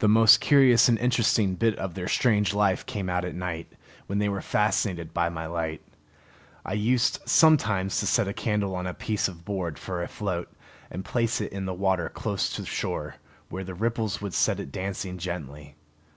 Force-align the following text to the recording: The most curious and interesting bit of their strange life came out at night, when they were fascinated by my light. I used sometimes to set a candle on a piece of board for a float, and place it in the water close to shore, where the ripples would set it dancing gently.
The 0.00 0.08
most 0.08 0.40
curious 0.40 0.88
and 0.88 0.98
interesting 0.98 1.54
bit 1.54 1.76
of 1.78 1.94
their 1.94 2.08
strange 2.08 2.54
life 2.54 2.84
came 2.86 3.08
out 3.08 3.24
at 3.24 3.36
night, 3.36 3.72
when 4.08 4.18
they 4.18 4.28
were 4.28 4.40
fascinated 4.42 5.14
by 5.14 5.28
my 5.28 5.46
light. 5.46 5.80
I 6.66 6.72
used 6.72 7.20
sometimes 7.24 8.00
to 8.00 8.06
set 8.08 8.26
a 8.26 8.32
candle 8.32 8.74
on 8.74 8.88
a 8.88 8.92
piece 8.94 9.28
of 9.28 9.44
board 9.44 9.78
for 9.78 10.02
a 10.02 10.08
float, 10.08 10.50
and 10.90 11.04
place 11.04 11.40
it 11.40 11.52
in 11.52 11.66
the 11.66 11.72
water 11.72 12.08
close 12.08 12.48
to 12.56 12.66
shore, 12.66 13.18
where 13.48 13.62
the 13.62 13.74
ripples 13.74 14.20
would 14.20 14.34
set 14.34 14.58
it 14.58 14.72
dancing 14.72 15.18
gently. 15.18 15.76